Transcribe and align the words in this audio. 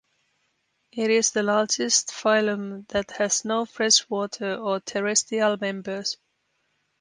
It 0.93 1.11
is 1.11 1.29
the 1.29 1.43
largest 1.43 2.07
phylum 2.09 2.87
that 2.87 3.11
has 3.19 3.45
no 3.45 3.67
freshwater 3.67 4.55
or 4.55 4.79
terrestrial 4.79 5.57
members. 5.57 6.17